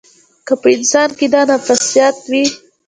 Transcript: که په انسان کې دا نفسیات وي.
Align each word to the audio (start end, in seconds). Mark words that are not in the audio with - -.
که 0.47 0.53
په 0.61 0.67
انسان 0.75 1.09
کې 1.17 1.27
دا 1.33 1.41
نفسیات 1.51 2.17
وي. 2.31 2.43